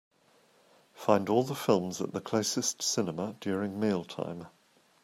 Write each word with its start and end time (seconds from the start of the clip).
Find 0.95 1.29
all 1.29 1.43
the 1.43 1.53
films 1.53 2.01
at 2.01 2.11
the 2.11 2.21
closestcinema 2.21 3.39
during 3.39 3.79
meal 3.79 4.03
time. 4.03 4.47